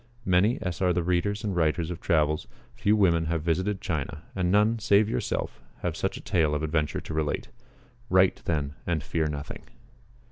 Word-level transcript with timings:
Many 0.25 0.59
as 0.63 0.81
are 0.81 0.93
the 0.93 1.03
readers 1.03 1.43
and 1.43 1.55
writers 1.55 1.91
of 1.91 2.01
travels, 2.01 2.47
few 2.73 2.95
women 2.95 3.25
have 3.27 3.43
visited 3.43 3.81
China, 3.81 4.23
and 4.35 4.51
none, 4.51 4.79
save 4.79 5.07
yourself, 5.07 5.61
have 5.83 5.95
such 5.95 6.17
a 6.17 6.21
tale 6.21 6.55
of 6.55 6.63
adventure 6.63 7.01
to 7.01 7.13
relate. 7.13 7.49
Write, 8.09 8.41
then, 8.45 8.73
and 8.87 9.03
fear 9.03 9.27
nothing." 9.27 9.61